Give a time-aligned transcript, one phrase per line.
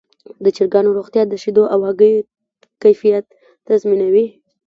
[0.43, 2.25] د چرګانو روغتیا د شیدو او هګیو
[2.83, 3.25] کیفیت
[3.67, 4.25] تضمینوي.